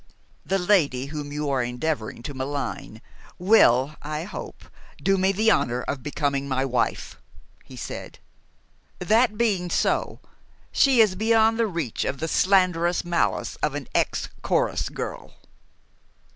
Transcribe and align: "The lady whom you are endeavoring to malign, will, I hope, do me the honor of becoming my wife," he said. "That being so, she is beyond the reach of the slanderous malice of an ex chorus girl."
"The 0.43 0.57
lady 0.57 1.05
whom 1.13 1.31
you 1.31 1.47
are 1.51 1.61
endeavoring 1.61 2.23
to 2.23 2.33
malign, 2.33 3.03
will, 3.37 3.95
I 4.01 4.23
hope, 4.23 4.65
do 4.97 5.15
me 5.15 5.31
the 5.31 5.51
honor 5.51 5.83
of 5.83 6.01
becoming 6.01 6.47
my 6.47 6.65
wife," 6.65 7.19
he 7.63 7.75
said. 7.75 8.17
"That 8.97 9.37
being 9.37 9.69
so, 9.69 10.19
she 10.71 11.01
is 11.01 11.13
beyond 11.13 11.59
the 11.59 11.67
reach 11.67 12.03
of 12.03 12.19
the 12.19 12.27
slanderous 12.27 13.05
malice 13.05 13.57
of 13.57 13.75
an 13.75 13.87
ex 13.93 14.29
chorus 14.41 14.89
girl." 14.89 15.35